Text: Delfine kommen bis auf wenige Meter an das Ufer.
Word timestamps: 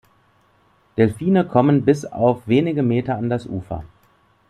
Delfine 0.97 1.45
kommen 1.45 1.85
bis 1.85 2.05
auf 2.07 2.47
wenige 2.47 2.81
Meter 2.81 3.17
an 3.19 3.29
das 3.29 3.45
Ufer. 3.45 3.85